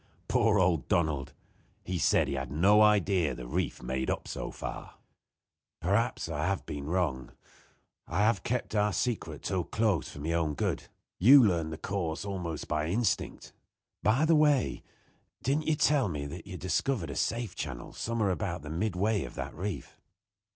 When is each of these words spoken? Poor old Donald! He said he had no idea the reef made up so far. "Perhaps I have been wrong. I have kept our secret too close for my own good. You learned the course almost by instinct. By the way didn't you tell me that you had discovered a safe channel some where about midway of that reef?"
Poor 0.27 0.57
old 0.57 0.87
Donald! 0.87 1.31
He 1.83 1.99
said 1.99 2.27
he 2.27 2.33
had 2.33 2.51
no 2.51 2.81
idea 2.81 3.35
the 3.35 3.45
reef 3.45 3.83
made 3.83 4.09
up 4.09 4.27
so 4.27 4.49
far. 4.49 4.95
"Perhaps 5.79 6.27
I 6.27 6.43
have 6.47 6.65
been 6.65 6.87
wrong. 6.87 7.33
I 8.07 8.21
have 8.21 8.41
kept 8.41 8.73
our 8.73 8.93
secret 8.93 9.43
too 9.43 9.65
close 9.65 10.09
for 10.09 10.17
my 10.17 10.31
own 10.31 10.55
good. 10.55 10.85
You 11.19 11.43
learned 11.43 11.71
the 11.71 11.77
course 11.77 12.25
almost 12.25 12.67
by 12.67 12.87
instinct. 12.87 13.53
By 14.01 14.25
the 14.25 14.35
way 14.35 14.81
didn't 15.43 15.67
you 15.67 15.75
tell 15.75 16.07
me 16.09 16.25
that 16.25 16.47
you 16.47 16.53
had 16.53 16.61
discovered 16.61 17.11
a 17.11 17.15
safe 17.15 17.53
channel 17.53 17.93
some 17.93 18.17
where 18.21 18.31
about 18.31 18.63
midway 18.63 19.23
of 19.23 19.35
that 19.35 19.53
reef?" 19.53 19.99